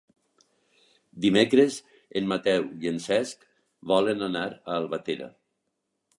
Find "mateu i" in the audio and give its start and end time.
2.31-2.91